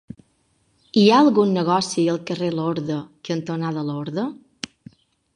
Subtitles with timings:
[1.01, 2.97] Hi ha algun negoci al carrer Lorda
[3.29, 4.25] cantonada Lorda?